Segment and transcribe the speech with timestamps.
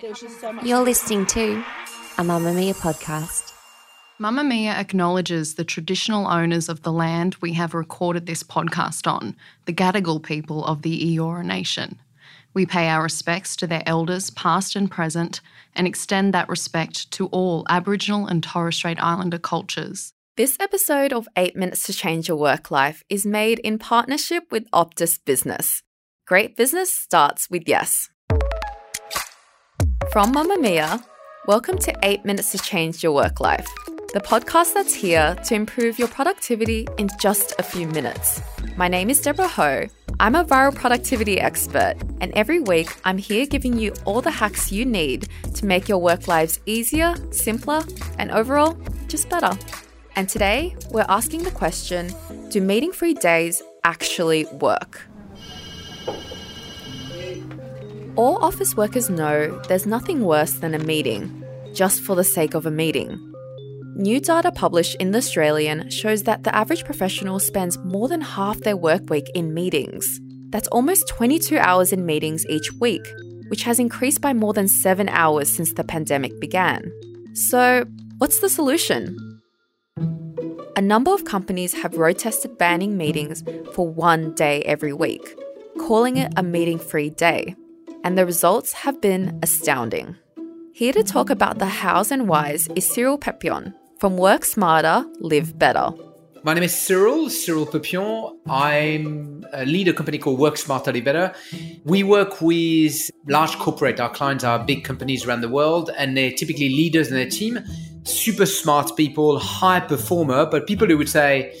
[0.00, 0.64] There's just so much.
[0.64, 1.64] You're listening to
[2.18, 3.52] a Mamamia podcast.
[4.20, 9.34] Mamamia acknowledges the traditional owners of the land we have recorded this podcast on,
[9.64, 11.98] the Gadigal people of the Eora Nation.
[12.54, 15.40] We pay our respects to their elders, past and present,
[15.74, 20.12] and extend that respect to all Aboriginal and Torres Strait Islander cultures.
[20.36, 24.70] This episode of 8 Minutes to Change Your Work Life is made in partnership with
[24.70, 25.82] Optus Business.
[26.26, 28.10] Great business starts with yes.
[30.10, 31.04] From Mamamia,
[31.46, 33.68] welcome to 8 Minutes to Change Your Work Life,
[34.14, 38.40] the podcast that's here to improve your productivity in just a few minutes.
[38.78, 39.86] My name is Deborah Ho.
[40.18, 44.72] I'm a viral productivity expert, and every week I'm here giving you all the hacks
[44.72, 47.82] you need to make your work lives easier, simpler,
[48.18, 49.58] and overall, just better.
[50.16, 52.14] And today, we're asking the question
[52.48, 55.06] Do meeting free days actually work?
[58.18, 62.66] All office workers know there's nothing worse than a meeting, just for the sake of
[62.66, 63.16] a meeting.
[63.94, 68.58] New data published in The Australian shows that the average professional spends more than half
[68.58, 70.04] their work week in meetings.
[70.50, 73.06] That's almost 22 hours in meetings each week,
[73.50, 76.90] which has increased by more than seven hours since the pandemic began.
[77.34, 77.84] So,
[78.18, 79.40] what's the solution?
[80.74, 85.38] A number of companies have road tested banning meetings for one day every week,
[85.78, 87.54] calling it a meeting free day
[88.08, 90.16] and the results have been astounding.
[90.72, 95.58] Here to talk about the hows and whys is Cyril Peupion from Work Smarter, Live
[95.58, 95.90] Better.
[96.42, 98.34] My name is Cyril, Cyril Peupion.
[98.48, 101.34] I'm a lead a company called Work Smarter, Live Better.
[101.84, 104.00] We work with large corporate.
[104.00, 107.62] Our clients are big companies around the world, and they're typically leaders in their team,
[108.04, 111.54] super smart people, high performer, but people who would say,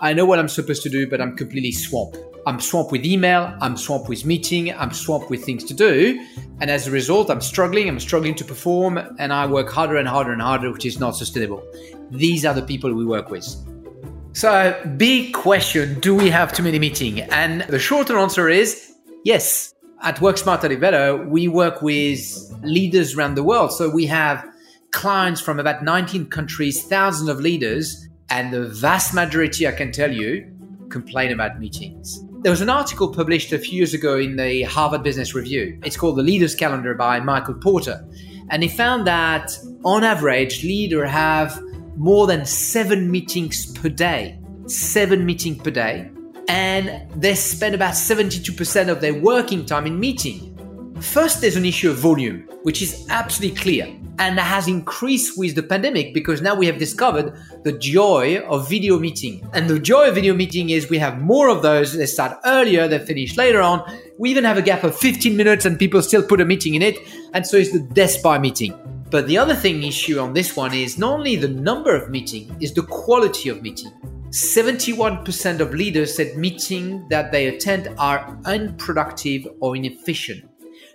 [0.00, 2.18] I know what I'm supposed to do, but I'm completely swamped.
[2.46, 6.24] I'm swamped with email, I'm swamped with meeting, I'm swamped with things to do.
[6.60, 10.08] And as a result, I'm struggling, I'm struggling to perform, and I work harder and
[10.08, 11.62] harder and harder, which is not sustainable.
[12.10, 13.44] These are the people we work with.
[14.32, 17.22] So, big question do we have too many meetings?
[17.30, 19.74] And the shorter answer is yes.
[20.00, 22.20] At Work Smarter Better, we work with
[22.62, 23.72] leaders around the world.
[23.72, 24.46] So, we have
[24.92, 30.12] clients from about 19 countries, thousands of leaders, and the vast majority, I can tell
[30.12, 30.50] you,
[30.88, 32.24] complain about meetings.
[32.40, 35.76] There was an article published a few years ago in the Harvard Business Review.
[35.82, 38.06] It's called The Leader's Calendar by Michael Porter.
[38.50, 41.60] And he found that on average, leaders have
[41.96, 44.38] more than seven meetings per day.
[44.66, 46.12] Seven meetings per day.
[46.48, 50.47] And they spend about 72% of their working time in meeting.
[51.00, 55.62] First, there's an issue of volume, which is absolutely clear and has increased with the
[55.62, 59.48] pandemic because now we have discovered the joy of video meeting.
[59.52, 61.96] And the joy of video meeting is we have more of those.
[61.96, 63.82] They start earlier, they finish later on.
[64.18, 66.82] We even have a gap of 15 minutes and people still put a meeting in
[66.82, 66.98] it.
[67.32, 68.74] And so it's the death by meeting.
[69.10, 72.54] But the other thing issue on this one is not only the number of meeting,
[72.60, 73.92] is the quality of meeting.
[74.30, 80.44] 71% of leaders said meeting that they attend are unproductive or inefficient.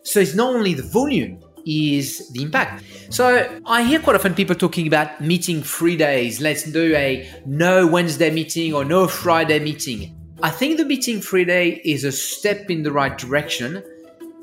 [0.03, 2.84] So it's not only the volume, is the impact.
[3.09, 6.41] So I hear quite often people talking about meeting free days.
[6.41, 10.16] Let's do a no Wednesday meeting or no Friday meeting.
[10.42, 13.84] I think the meeting free day is a step in the right direction,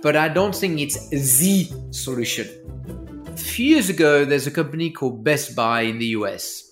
[0.03, 2.49] but I don't think it's the solution.
[3.26, 6.66] A few years ago, there's a company called Best Buy in the US.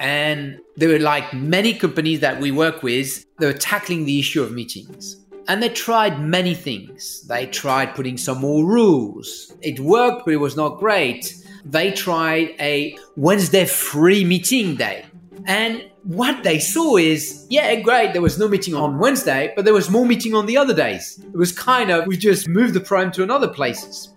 [0.00, 4.42] And they were like many companies that we work with, they were tackling the issue
[4.42, 5.23] of meetings.
[5.46, 7.22] And they tried many things.
[7.28, 9.52] They tried putting some more rules.
[9.60, 11.34] It worked, but it was not great.
[11.64, 15.04] They tried a Wednesday free meeting day.
[15.46, 19.74] And what they saw is, yeah, great, there was no meeting on Wednesday, but there
[19.74, 21.18] was more meeting on the other days.
[21.18, 24.14] It was kind of, we just moved the prime to another places.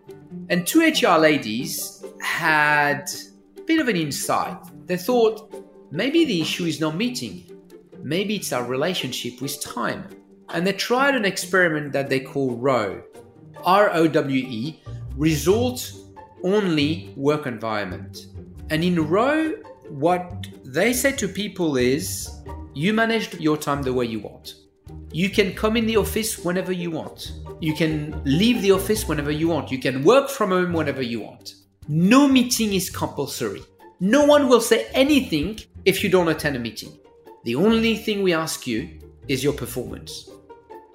[0.49, 3.09] And two HR ladies had
[3.57, 4.57] a bit of an insight.
[4.85, 5.53] They thought,
[5.91, 7.43] maybe the issue is not meeting.
[8.01, 10.07] Maybe it's our relationship with time
[10.49, 13.03] and they tried an experiment that they call ROWE,
[13.63, 14.81] R O W E,
[15.15, 16.03] results
[16.43, 18.27] only work environment.
[18.69, 19.55] And in ROWE,
[19.89, 22.29] what they say to people is
[22.73, 24.55] you manage your time the way you want.
[25.11, 27.31] You can come in the office whenever you want.
[27.59, 29.71] You can leave the office whenever you want.
[29.71, 31.55] You can work from home whenever you want.
[31.87, 33.63] No meeting is compulsory.
[33.99, 36.99] No one will say anything if you don't attend a meeting.
[37.45, 40.29] The only thing we ask you is your performance.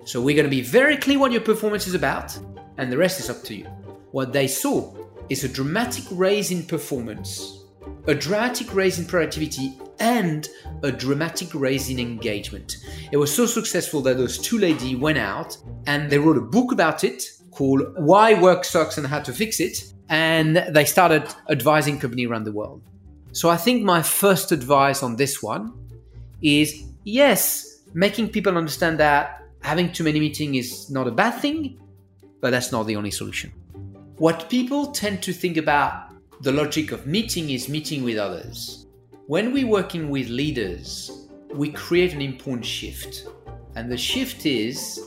[0.04, 2.36] So we're going to be very clear what your performance is about,
[2.78, 3.66] and the rest is up to you.
[4.10, 4.94] What they saw
[5.28, 7.64] is a dramatic raise in performance,
[8.06, 10.48] a dramatic raise in productivity, and
[10.82, 12.78] a dramatic raise in engagement.
[13.12, 15.56] It was so successful that those two ladies went out
[15.86, 17.22] and they wrote a book about it.
[17.52, 19.92] called Why Work Sucks and How to Fix It.
[20.08, 22.82] And they started advising companies around the world.
[23.32, 25.72] So I think my first advice on this one
[26.42, 31.80] is yes, making people understand that having too many meetings is not a bad thing,
[32.40, 33.52] but that's not the only solution.
[34.16, 36.12] What people tend to think about
[36.42, 38.86] the logic of meeting is meeting with others.
[39.26, 43.26] When we're working with leaders, we create an important shift.
[43.76, 45.00] And the shift is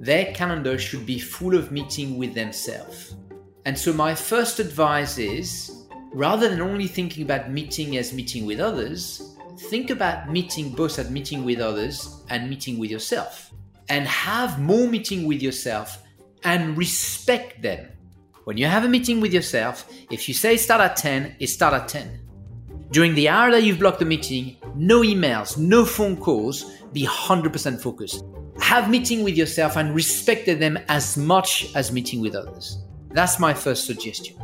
[0.00, 3.16] their calendar should be full of meeting with themselves.
[3.64, 8.60] And so my first advice is rather than only thinking about meeting as meeting with
[8.60, 9.36] others,
[9.70, 13.52] think about meeting both at meeting with others and meeting with yourself.
[13.88, 16.02] And have more meeting with yourself
[16.44, 17.88] and respect them.
[18.44, 21.74] When you have a meeting with yourself, if you say start at 10, it start
[21.74, 22.20] at 10.
[22.90, 27.80] During the hour that you've blocked the meeting, no emails, no phone calls, be 100%
[27.80, 28.24] focused.
[28.60, 32.82] Have meeting with yourself and respect them as much as meeting with others.
[33.10, 34.36] That's my first suggestion.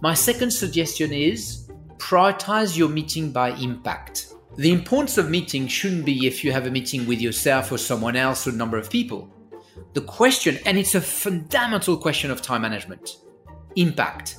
[0.00, 4.33] My second suggestion is prioritize your meeting by impact.
[4.56, 8.14] The importance of meeting shouldn't be if you have a meeting with yourself or someone
[8.14, 9.28] else or a number of people.
[9.94, 13.16] The question, and it's a fundamental question of time management
[13.74, 14.36] impact.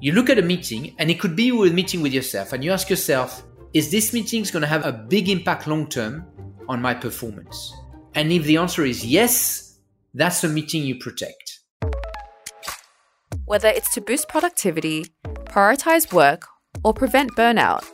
[0.00, 2.72] You look at a meeting, and it could be a meeting with yourself, and you
[2.72, 3.42] ask yourself,
[3.74, 6.24] is this meeting going to have a big impact long term
[6.66, 7.74] on my performance?
[8.14, 9.78] And if the answer is yes,
[10.14, 11.60] that's a meeting you protect.
[13.44, 15.06] Whether it's to boost productivity,
[15.44, 16.46] prioritize work,
[16.82, 17.84] or prevent burnout,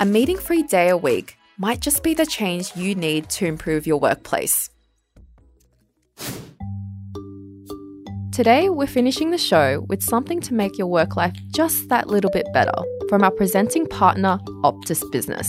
[0.00, 3.86] a meeting free day a week might just be the change you need to improve
[3.86, 4.70] your workplace.
[8.32, 12.30] Today, we're finishing the show with something to make your work life just that little
[12.30, 12.72] bit better
[13.10, 15.46] from our presenting partner, Optus Business.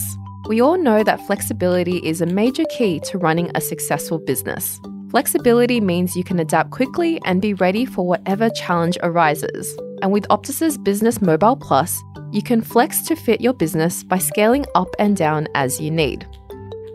[0.48, 4.78] We all know that flexibility is a major key to running a successful business.
[5.10, 9.74] Flexibility means you can adapt quickly and be ready for whatever challenge arises.
[10.02, 12.02] And with Optus's Business Mobile Plus,
[12.32, 16.26] you can flex to fit your business by scaling up and down as you need.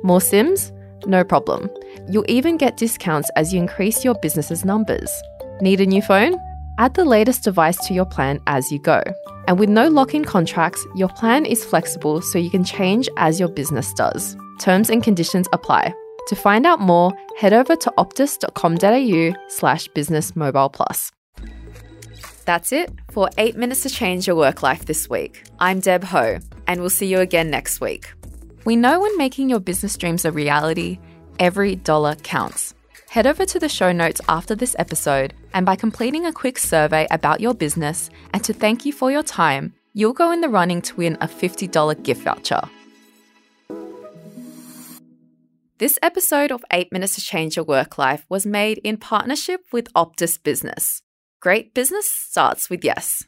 [0.03, 0.71] More SIMs?
[1.05, 1.69] No problem.
[2.09, 5.11] You'll even get discounts as you increase your business's numbers.
[5.61, 6.35] Need a new phone?
[6.79, 9.01] Add the latest device to your plan as you go.
[9.47, 13.39] And with no lock in contracts, your plan is flexible so you can change as
[13.39, 14.35] your business does.
[14.59, 15.93] Terms and conditions apply.
[16.27, 21.11] To find out more, head over to optus.com.au slash business mobile plus.
[22.47, 25.43] That's it for 8 Minutes to Change Your Work Life this week.
[25.59, 28.13] I'm Deb Ho, and we'll see you again next week.
[28.63, 30.97] We know when making your business dreams a reality,
[31.39, 32.73] every dollar counts.
[33.09, 37.05] Head over to the show notes after this episode, and by completing a quick survey
[37.11, 40.81] about your business and to thank you for your time, you'll go in the running
[40.83, 42.61] to win a $50 gift voucher.
[45.79, 49.91] This episode of 8 Minutes to Change Your Work Life was made in partnership with
[49.95, 51.03] Optus Business.
[51.39, 53.23] Great business starts with yes.